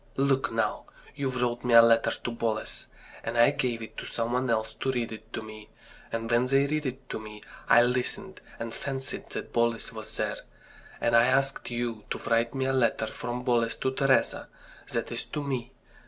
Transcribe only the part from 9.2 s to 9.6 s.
that